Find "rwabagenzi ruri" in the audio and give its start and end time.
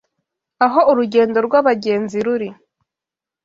1.47-2.49